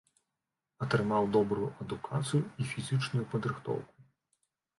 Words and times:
Атрымаў 0.85 1.27
добрую 1.35 1.67
адукацыю 1.85 2.41
і 2.41 2.63
фізічную 2.71 3.25
падрыхтоўку. 3.37 3.93